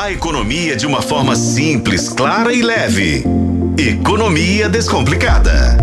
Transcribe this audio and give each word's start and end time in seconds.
A 0.00 0.12
economia 0.12 0.76
de 0.76 0.86
uma 0.86 1.02
forma 1.02 1.34
simples, 1.34 2.08
clara 2.08 2.52
e 2.52 2.62
leve. 2.62 3.24
Economia 3.76 4.68
Descomplicada. 4.68 5.76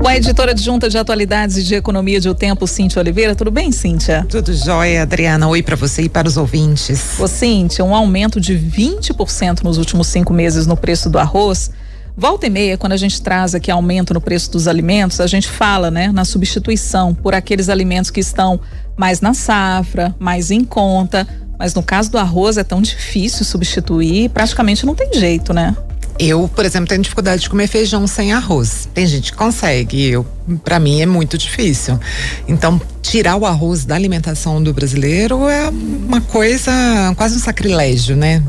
Com 0.00 0.06
a 0.06 0.16
editora 0.16 0.52
adjunta 0.52 0.88
de 0.88 0.96
atualidades 0.96 1.56
e 1.56 1.64
de 1.64 1.74
economia 1.74 2.20
de 2.20 2.28
O 2.28 2.36
Tempo, 2.36 2.68
Cíntia 2.68 3.00
Oliveira. 3.00 3.34
Tudo 3.34 3.50
bem, 3.50 3.72
Cíntia? 3.72 4.24
Tudo 4.28 4.54
jóia, 4.54 5.02
Adriana. 5.02 5.48
Oi 5.48 5.60
para 5.60 5.74
você 5.74 6.02
e 6.02 6.08
para 6.08 6.28
os 6.28 6.36
ouvintes. 6.36 7.18
Ô, 7.18 7.26
Cíntia, 7.26 7.84
um 7.84 7.96
aumento 7.96 8.40
de 8.40 8.56
20% 8.56 9.64
nos 9.64 9.76
últimos 9.76 10.06
cinco 10.06 10.32
meses 10.32 10.64
no 10.64 10.76
preço 10.76 11.10
do 11.10 11.18
arroz. 11.18 11.72
Volta 12.16 12.46
e 12.46 12.50
meia, 12.50 12.78
quando 12.78 12.92
a 12.92 12.96
gente 12.96 13.20
traz 13.20 13.56
aqui 13.56 13.72
aumento 13.72 14.14
no 14.14 14.20
preço 14.20 14.52
dos 14.52 14.68
alimentos, 14.68 15.18
a 15.18 15.26
gente 15.26 15.48
fala, 15.48 15.90
né, 15.90 16.12
na 16.12 16.24
substituição 16.24 17.12
por 17.12 17.34
aqueles 17.34 17.68
alimentos 17.68 18.10
que 18.10 18.20
estão 18.20 18.60
mais 18.96 19.20
na 19.20 19.34
safra, 19.34 20.14
mais 20.20 20.50
em 20.50 20.62
conta. 20.62 21.26
Mas 21.62 21.74
no 21.74 21.82
caso 21.82 22.10
do 22.10 22.18
arroz 22.18 22.58
é 22.58 22.64
tão 22.64 22.82
difícil 22.82 23.44
substituir, 23.44 24.28
praticamente 24.30 24.84
não 24.84 24.96
tem 24.96 25.14
jeito, 25.14 25.54
né? 25.54 25.76
Eu, 26.18 26.48
por 26.48 26.64
exemplo, 26.64 26.88
tenho 26.88 27.00
dificuldade 27.00 27.42
de 27.42 27.48
comer 27.48 27.68
feijão 27.68 28.04
sem 28.08 28.32
arroz. 28.32 28.88
Tem 28.92 29.06
gente 29.06 29.30
que 29.30 29.38
consegue, 29.38 30.08
eu, 30.08 30.26
para 30.64 30.80
mim 30.80 31.00
é 31.00 31.06
muito 31.06 31.38
difícil. 31.38 32.00
Então, 32.48 32.80
tirar 33.00 33.36
o 33.36 33.46
arroz 33.46 33.84
da 33.84 33.94
alimentação 33.94 34.60
do 34.60 34.74
brasileiro 34.74 35.48
é 35.48 35.68
uma 35.68 36.20
coisa, 36.20 36.72
quase 37.16 37.36
um 37.36 37.38
sacrilégio, 37.38 38.16
né? 38.16 38.42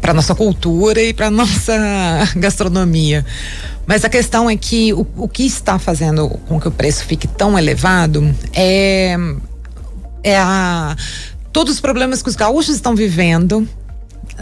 Para 0.00 0.14
nossa 0.14 0.34
cultura 0.34 1.02
e 1.02 1.12
para 1.12 1.28
nossa 1.30 1.76
gastronomia. 2.36 3.22
Mas 3.86 4.02
a 4.02 4.08
questão 4.08 4.48
é 4.48 4.56
que 4.56 4.94
o, 4.94 5.06
o 5.14 5.28
que 5.28 5.44
está 5.44 5.78
fazendo 5.78 6.30
com 6.48 6.58
que 6.58 6.68
o 6.68 6.70
preço 6.70 7.04
fique 7.04 7.28
tão 7.28 7.58
elevado 7.58 8.34
é, 8.54 9.14
é 10.24 10.38
a 10.38 10.96
todos 11.52 11.74
os 11.74 11.80
problemas 11.80 12.22
que 12.22 12.28
os 12.28 12.36
gaúchos 12.36 12.74
estão 12.74 12.94
vivendo 12.94 13.68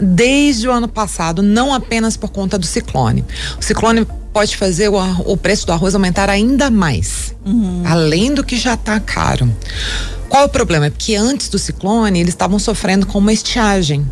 desde 0.01 0.67
o 0.67 0.71
ano 0.71 0.87
passado, 0.87 1.41
não 1.41 1.73
apenas 1.73 2.15
por 2.15 2.29
conta 2.29 2.57
do 2.57 2.65
ciclone. 2.65 3.25
O 3.59 3.63
ciclone 3.63 4.07
pode 4.31 4.55
fazer 4.55 4.89
o, 4.89 4.95
o 5.25 5.35
preço 5.35 5.65
do 5.65 5.73
arroz 5.73 5.93
aumentar 5.93 6.29
ainda 6.29 6.69
mais, 6.69 7.35
uhum. 7.45 7.83
além 7.85 8.33
do 8.33 8.43
que 8.43 8.57
já 8.57 8.75
está 8.75 8.99
caro. 8.99 9.51
Qual 10.29 10.45
o 10.45 10.49
problema? 10.49 10.85
É 10.85 10.89
porque 10.89 11.15
antes 11.15 11.49
do 11.49 11.59
ciclone 11.59 12.21
eles 12.21 12.33
estavam 12.33 12.57
sofrendo 12.57 13.05
com 13.05 13.19
uma 13.19 13.33
estiagem. 13.33 14.09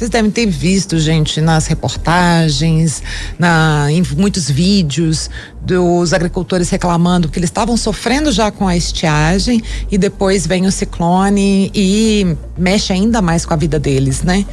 Vocês 0.00 0.08
devem 0.08 0.30
ter 0.30 0.46
visto, 0.46 0.98
gente, 0.98 1.42
nas 1.42 1.66
reportagens, 1.66 3.02
na, 3.38 3.86
em 3.90 4.02
muitos 4.16 4.50
vídeos 4.50 5.28
dos 5.60 6.14
agricultores 6.14 6.70
reclamando 6.70 7.28
que 7.28 7.38
eles 7.38 7.50
estavam 7.50 7.76
sofrendo 7.76 8.32
já 8.32 8.50
com 8.50 8.66
a 8.66 8.74
estiagem 8.74 9.62
e 9.90 9.98
depois 9.98 10.46
vem 10.46 10.64
o 10.64 10.72
ciclone 10.72 11.70
e 11.74 12.34
mexe 12.56 12.94
ainda 12.94 13.20
mais 13.20 13.44
com 13.44 13.52
a 13.52 13.58
vida 13.58 13.78
deles, 13.78 14.22
né? 14.22 14.46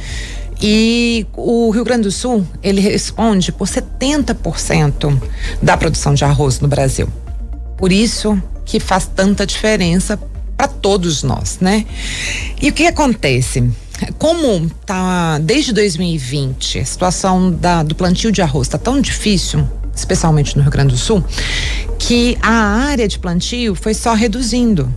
E 0.60 1.26
o 1.34 1.70
Rio 1.70 1.82
Grande 1.82 2.02
do 2.02 2.12
Sul, 2.12 2.46
ele 2.62 2.82
responde 2.82 3.50
por 3.50 3.66
70% 3.66 5.18
da 5.62 5.78
produção 5.78 6.12
de 6.12 6.26
arroz 6.26 6.60
no 6.60 6.68
Brasil. 6.68 7.08
Por 7.78 7.90
isso 7.90 8.38
que 8.66 8.78
faz 8.78 9.06
tanta 9.06 9.46
diferença 9.46 10.20
para 10.58 10.68
todos 10.68 11.22
nós, 11.22 11.56
né? 11.58 11.86
E 12.60 12.68
o 12.68 12.72
que 12.74 12.86
acontece? 12.86 13.64
Como 14.18 14.70
tá 14.86 15.38
desde 15.38 15.72
2020 15.72 16.78
a 16.78 16.84
situação 16.84 17.50
da, 17.50 17.82
do 17.82 17.94
plantio 17.94 18.30
de 18.30 18.40
arroz 18.42 18.66
está 18.66 18.78
tão 18.78 19.00
difícil, 19.00 19.66
especialmente 19.94 20.56
no 20.56 20.62
Rio 20.62 20.70
Grande 20.70 20.92
do 20.94 20.98
Sul, 20.98 21.24
que 21.98 22.38
a 22.40 22.50
área 22.50 23.08
de 23.08 23.18
plantio 23.18 23.74
foi 23.74 23.94
só 23.94 24.14
reduzindo. 24.14 24.92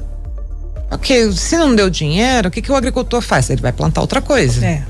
Ok, 0.91 1.31
se 1.31 1.57
não 1.57 1.73
deu 1.73 1.89
dinheiro, 1.89 2.49
o 2.49 2.51
que, 2.51 2.61
que 2.61 2.71
o 2.71 2.75
agricultor 2.75 3.21
faz? 3.21 3.49
Ele 3.49 3.61
vai 3.61 3.71
plantar 3.71 4.01
outra 4.01 4.21
coisa. 4.21 4.65
É. 4.65 4.83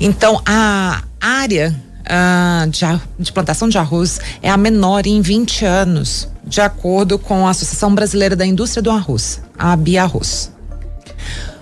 Então 0.00 0.42
a 0.44 1.02
área 1.20 1.74
uh, 2.02 2.68
de, 2.68 2.80
de 3.18 3.32
plantação 3.32 3.68
de 3.68 3.78
arroz 3.78 4.20
é 4.42 4.50
a 4.50 4.56
menor 4.56 5.06
em 5.06 5.20
20 5.20 5.64
anos, 5.64 6.28
de 6.44 6.60
acordo 6.60 7.18
com 7.18 7.46
a 7.46 7.50
Associação 7.50 7.94
Brasileira 7.94 8.34
da 8.34 8.44
Indústria 8.44 8.82
do 8.82 8.90
Arroz, 8.90 9.40
a 9.58 9.76
Biarroz. 9.76 10.50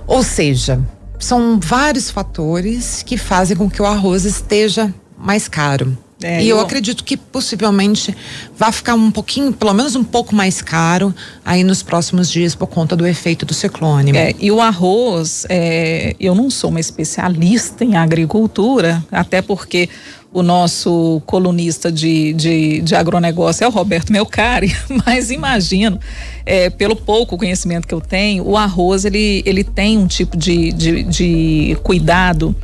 Ou 0.07 0.23
seja, 0.25 0.81
são 1.21 1.61
vários 1.61 2.11
fatores 2.11 3.03
que 3.03 3.17
fazem 3.17 3.57
com 3.57 3.71
que 3.71 3.81
o 3.81 3.87
arroz 3.87 4.25
esteja 4.25 4.93
mais 5.17 5.47
caro. 5.47 5.97
É, 6.23 6.43
e 6.43 6.49
eu, 6.49 6.59
eu, 6.59 6.63
acredito 6.63 7.03
que 7.03 7.17
possivelmente 7.17 8.15
vai 8.57 8.71
ficar 8.71 8.95
um 8.95 9.11
pouquinho, 9.11 9.53
pelo 9.53 9.73
menos 9.73 9.97
um 9.97 10.05
pouco 10.05 10.35
mais 10.35 10.61
caro 10.61 11.15
aí 11.45 11.65
nos 11.65 11.83
próximos 11.83 12.31
dias 12.31 12.55
por 12.55 12.67
conta 12.67 12.95
do 12.95 13.07
efeito 13.07 13.47
do 13.47 13.55
ciclone. 13.55 14.17
É, 14.17 14.35
e 14.39 14.51
o 14.51 14.61
arroz, 14.61 15.47
é, 15.49 16.15
eu 16.21 16.35
não 16.35 16.51
sou 16.51 16.71
uma 16.71 16.81
especialista 16.81 17.85
em 17.85 17.97
agricultura, 17.97 19.03
até 19.11 19.41
porque 19.41 19.89
o 20.33 20.43
nosso 20.43 21.21
colunista 21.27 21.91
de, 21.91 22.33
de, 22.35 22.81
de 22.83 22.95
agronegócio 22.95 23.65
é 23.65 23.67
o 23.67 23.71
Roberto 23.71 24.13
Melcari, 24.13 24.75
mas 25.05 25.31
imagino, 25.31 25.99
é, 26.47 26.71
pelo 26.71 26.95
pouco 26.95 27.37
conhecimento 27.37 27.89
que 27.89 27.95
eu 27.95 28.01
tenho, 28.01 28.47
o 28.47 28.57
arroz 28.57 29.05
ele, 29.05 29.43
ele 29.45 29.65
tem 29.65 29.99
um 29.99 30.07
tipo 30.07 30.37
de, 30.37 30.73
de, 30.73 31.03
de 31.03 31.79
cuidado 31.83 32.55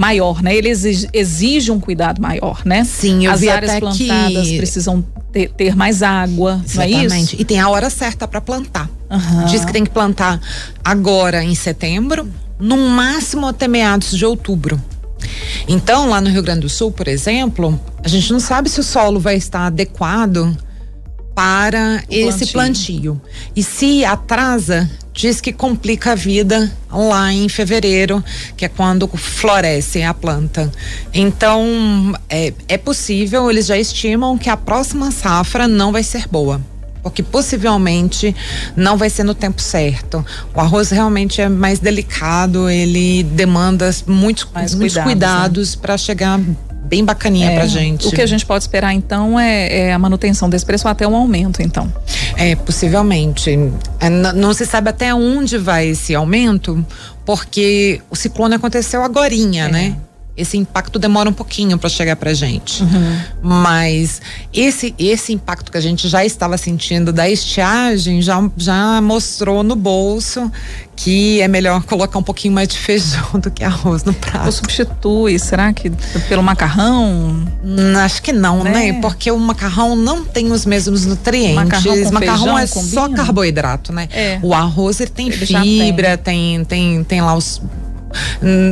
maior, 0.00 0.42
né? 0.42 0.56
Ele 0.56 0.70
exige, 0.70 1.06
exige, 1.12 1.70
um 1.70 1.78
cuidado 1.78 2.22
maior, 2.22 2.62
né? 2.64 2.84
Sim, 2.84 3.26
eu 3.26 3.32
As 3.32 3.40
vi 3.40 3.50
áreas 3.50 3.78
plantadas 3.78 4.48
que... 4.48 4.56
precisam 4.56 5.04
ter, 5.30 5.50
ter, 5.50 5.76
mais 5.76 6.02
água, 6.02 6.58
Exatamente. 6.64 7.08
não 7.08 7.16
é 7.16 7.20
isso? 7.20 7.36
E 7.38 7.44
tem 7.44 7.60
a 7.60 7.68
hora 7.68 7.90
certa 7.90 8.26
para 8.26 8.40
plantar. 8.40 8.88
Uhum. 9.10 9.44
Diz 9.44 9.62
que 9.62 9.70
tem 9.70 9.84
que 9.84 9.90
plantar 9.90 10.40
agora 10.82 11.44
em 11.44 11.54
setembro, 11.54 12.26
no 12.58 12.78
máximo 12.78 13.46
até 13.46 13.68
meados 13.68 14.16
de 14.16 14.24
outubro. 14.24 14.82
Então, 15.68 16.08
lá 16.08 16.18
no 16.18 16.30
Rio 16.30 16.42
Grande 16.42 16.60
do 16.60 16.70
Sul, 16.70 16.90
por 16.90 17.06
exemplo, 17.06 17.78
a 18.02 18.08
gente 18.08 18.32
não 18.32 18.40
sabe 18.40 18.70
se 18.70 18.80
o 18.80 18.82
solo 18.82 19.20
vai 19.20 19.36
estar 19.36 19.66
adequado 19.66 20.56
para 21.34 22.02
o 22.08 22.14
esse 22.14 22.46
plantio. 22.46 23.16
plantio. 23.16 23.22
E 23.54 23.62
se 23.62 24.02
atrasa, 24.02 24.88
diz 25.12 25.40
que 25.40 25.52
complica 25.52 26.12
a 26.12 26.14
vida 26.14 26.70
lá 26.90 27.32
em 27.32 27.48
fevereiro, 27.48 28.22
que 28.56 28.64
é 28.64 28.68
quando 28.68 29.08
floresce 29.08 30.02
a 30.02 30.14
planta. 30.14 30.70
Então, 31.12 32.14
é, 32.28 32.52
é 32.68 32.78
possível, 32.78 33.50
eles 33.50 33.66
já 33.66 33.76
estimam 33.76 34.38
que 34.38 34.48
a 34.48 34.56
próxima 34.56 35.10
safra 35.10 35.66
não 35.66 35.92
vai 35.92 36.02
ser 36.02 36.26
boa 36.28 36.60
porque 37.02 37.22
possivelmente 37.22 38.34
não 38.76 38.96
vai 38.96 39.08
ser 39.08 39.24
no 39.24 39.34
tempo 39.34 39.60
certo. 39.60 40.24
O 40.54 40.60
arroz 40.60 40.90
realmente 40.90 41.40
é 41.40 41.48
mais 41.48 41.78
delicado, 41.78 42.68
ele 42.68 43.22
demanda 43.22 43.90
muitos, 44.06 44.46
mais 44.52 44.74
muitos 44.74 44.94
cuidados, 44.94 45.04
cuidados 45.04 45.76
né? 45.76 45.82
para 45.82 45.96
chegar 45.96 46.40
bem 46.90 47.04
bacaninha 47.04 47.52
é, 47.52 47.54
pra 47.54 47.66
gente. 47.66 48.08
O 48.08 48.10
que 48.10 48.20
a 48.20 48.26
gente 48.26 48.44
pode 48.44 48.64
esperar 48.64 48.92
então 48.92 49.38
é, 49.38 49.86
é, 49.86 49.92
a 49.92 49.98
manutenção 49.98 50.50
desse 50.50 50.66
preço 50.66 50.88
até 50.88 51.06
um 51.06 51.14
aumento, 51.14 51.62
então. 51.62 51.90
É, 52.36 52.56
possivelmente. 52.56 53.56
É, 54.00 54.10
não 54.10 54.52
se 54.52 54.66
sabe 54.66 54.90
até 54.90 55.14
onde 55.14 55.56
vai 55.56 55.86
esse 55.86 56.12
aumento, 56.14 56.84
porque 57.24 58.02
o 58.10 58.16
ciclone 58.16 58.56
aconteceu 58.56 59.04
agorinha, 59.04 59.66
é. 59.66 59.68
né? 59.70 59.96
Esse 60.40 60.56
impacto 60.56 60.98
demora 60.98 61.28
um 61.28 61.32
pouquinho 61.32 61.78
para 61.78 61.88
chegar 61.88 62.16
para 62.16 62.32
gente. 62.32 62.82
Uhum. 62.82 63.20
Mas 63.42 64.20
esse 64.52 64.94
esse 64.98 65.32
impacto 65.32 65.70
que 65.70 65.76
a 65.76 65.80
gente 65.80 66.08
já 66.08 66.24
estava 66.24 66.56
sentindo 66.56 67.12
da 67.12 67.28
estiagem 67.28 68.22
já, 68.22 68.42
já 68.56 69.00
mostrou 69.02 69.62
no 69.62 69.76
bolso 69.76 70.50
que 70.96 71.40
é 71.40 71.48
melhor 71.48 71.82
colocar 71.84 72.18
um 72.18 72.22
pouquinho 72.22 72.52
mais 72.52 72.68
de 72.68 72.76
feijão 72.76 73.24
do 73.40 73.50
que 73.50 73.64
arroz 73.64 74.04
no 74.04 74.12
prato. 74.12 74.46
Ou 74.46 74.52
substitui, 74.52 75.38
será 75.38 75.72
que 75.72 75.90
pelo 76.28 76.42
macarrão? 76.42 77.46
Hum, 77.64 77.96
acho 77.98 78.22
que 78.22 78.32
não, 78.32 78.62
né? 78.62 78.70
né? 78.70 79.00
Porque 79.00 79.30
o 79.30 79.38
macarrão 79.38 79.96
não 79.96 80.24
tem 80.24 80.52
os 80.52 80.66
mesmos 80.66 81.06
nutrientes. 81.06 81.54
Macarrão, 81.54 82.04
com 82.04 82.12
macarrão 82.12 82.58
é 82.58 82.66
combina? 82.66 82.92
só 82.92 83.08
carboidrato, 83.08 83.92
né? 83.92 84.08
É. 84.12 84.38
O 84.42 84.52
arroz 84.52 85.00
ele 85.00 85.10
tem 85.10 85.28
ele 85.28 85.46
fibra, 85.46 86.18
tem. 86.18 86.64
tem 86.64 86.64
tem 86.64 87.04
tem 87.04 87.20
lá 87.22 87.34
os 87.34 87.62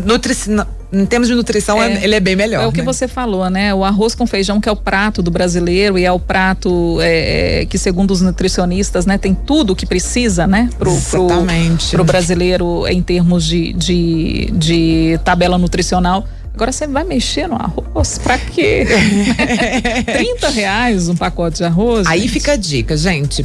nutrici 0.04 0.50
em 0.91 1.04
termos 1.04 1.28
de 1.28 1.34
nutrição, 1.34 1.82
é, 1.82 2.02
ele 2.02 2.14
é 2.14 2.20
bem 2.20 2.35
melhor. 2.35 2.62
É 2.62 2.67
o 2.67 2.73
que 2.73 2.81
né? 2.81 2.85
você 2.85 3.06
falou, 3.06 3.49
né? 3.50 3.75
O 3.75 3.85
arroz 3.85 4.14
com 4.14 4.26
feijão, 4.26 4.61
que 4.61 4.69
é 4.69 4.73
o 4.73 4.76
prato 4.76 5.23
do 5.23 5.31
brasileiro 5.31 5.99
e 5.99 6.05
é 6.05 6.12
o 6.12 6.19
prato 6.19 6.99
é, 7.00 7.61
é 7.62 7.67
que, 7.67 7.76
segundo 7.76 8.11
os 8.11 8.23
nutricionistas, 8.23 9.05
né, 9.05 9.19
tem 9.19 9.35
tudo 9.35 9.75
o 9.75 9.76
que 9.76 9.85
precisa, 9.85 10.46
né? 10.46 10.70
Pro, 10.79 10.90
Exatamente. 10.90 11.88
Pro, 11.88 11.99
pro 11.99 12.05
brasileiro 12.05 12.87
em 12.88 13.02
termos 13.02 13.44
de, 13.44 13.73
de, 13.75 14.50
de 14.55 15.20
tabela 15.25 15.58
nutricional. 15.58 16.26
Agora 16.55 16.73
você 16.73 16.87
vai 16.88 17.05
mexer 17.05 17.46
no 17.46 17.55
arroz? 17.55 18.19
Pra 18.19 18.37
quê? 18.37 18.84
30 20.05 20.49
reais 20.49 21.08
um 21.08 21.14
pacote 21.14 21.58
de 21.58 21.64
arroz? 21.64 22.06
Aí 22.06 22.23
gente. 22.23 22.32
fica 22.32 22.52
a 22.52 22.56
dica, 22.56 22.96
gente. 22.96 23.44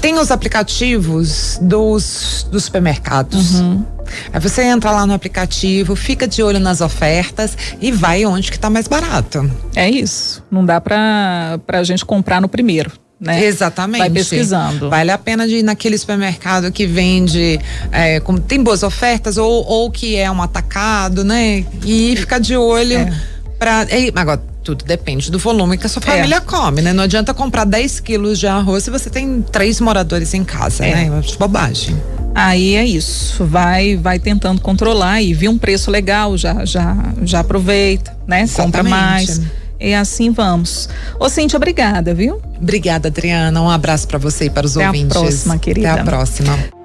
Tem 0.00 0.16
os 0.16 0.30
aplicativos 0.30 1.58
dos, 1.60 2.46
dos 2.50 2.64
supermercados. 2.64 3.60
Uhum. 3.60 3.95
Aí 4.32 4.40
você 4.40 4.62
entra 4.62 4.90
lá 4.90 5.06
no 5.06 5.14
aplicativo, 5.14 5.96
fica 5.96 6.26
de 6.26 6.42
olho 6.42 6.60
nas 6.60 6.80
ofertas 6.80 7.56
e 7.80 7.92
vai 7.92 8.24
onde 8.24 8.50
que 8.50 8.58
tá 8.58 8.70
mais 8.70 8.88
barato. 8.88 9.50
É 9.74 9.88
isso. 9.88 10.42
Não 10.50 10.64
dá 10.64 10.80
pra, 10.80 11.58
pra 11.66 11.82
gente 11.84 12.04
comprar 12.04 12.40
no 12.40 12.48
primeiro. 12.48 12.92
né? 13.20 13.44
Exatamente. 13.44 14.00
Vai 14.00 14.10
pesquisando. 14.10 14.90
Vale 14.90 15.10
a 15.10 15.18
pena 15.18 15.46
de 15.46 15.56
ir 15.56 15.62
naquele 15.62 15.96
supermercado 15.96 16.70
que 16.70 16.86
vende, 16.86 17.58
é, 17.90 18.20
como 18.20 18.38
tem 18.38 18.62
boas 18.62 18.82
ofertas 18.82 19.36
ou, 19.36 19.64
ou 19.66 19.90
que 19.90 20.16
é 20.16 20.30
um 20.30 20.42
atacado, 20.42 21.24
né? 21.24 21.64
E 21.84 22.14
ficar 22.16 22.38
de 22.38 22.56
olho 22.56 22.98
é. 22.98 23.14
para. 23.58 23.86
Agora, 24.14 24.42
tudo 24.62 24.84
depende 24.84 25.30
do 25.30 25.38
volume 25.38 25.78
que 25.78 25.86
a 25.86 25.88
sua 25.88 26.02
é. 26.02 26.06
família 26.06 26.36
é. 26.36 26.40
come, 26.40 26.82
né? 26.82 26.92
Não 26.92 27.04
adianta 27.04 27.32
comprar 27.32 27.64
10 27.64 28.00
quilos 28.00 28.38
de 28.38 28.48
arroz 28.48 28.82
se 28.82 28.90
você 28.90 29.08
tem 29.08 29.40
três 29.40 29.80
moradores 29.80 30.34
em 30.34 30.44
casa, 30.44 30.84
é. 30.84 30.94
né? 30.94 31.08
Eu 31.08 31.14
acho 31.14 31.38
bobagem. 31.38 31.96
Aí 32.38 32.74
é 32.74 32.84
isso, 32.84 33.46
vai 33.46 33.96
vai 33.96 34.18
tentando 34.18 34.60
controlar 34.60 35.22
e 35.22 35.32
viu 35.32 35.50
um 35.50 35.56
preço 35.56 35.90
legal, 35.90 36.36
já 36.36 36.66
já 36.66 36.94
já 37.22 37.40
aproveita, 37.40 38.14
né? 38.26 38.42
Exatamente. 38.42 38.76
Compra 38.76 38.82
mais. 38.82 39.40
E 39.80 39.94
assim 39.94 40.30
vamos. 40.30 40.86
Ô, 41.18 41.30
Cintia, 41.30 41.56
obrigada, 41.56 42.12
viu? 42.12 42.42
Obrigada, 42.60 43.08
Adriana. 43.08 43.62
Um 43.62 43.70
abraço 43.70 44.06
para 44.06 44.18
você 44.18 44.44
e 44.44 44.50
para 44.50 44.66
os 44.66 44.76
Até 44.76 44.86
ouvintes. 44.86 45.16
Até 45.16 45.18
a 45.18 45.22
próxima, 45.22 45.58
querida. 45.58 45.92
Até 45.92 46.00
a 46.00 46.04
próxima. 46.04 46.75